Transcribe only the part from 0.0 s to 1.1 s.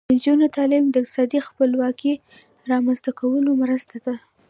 د نجونو تعلیم د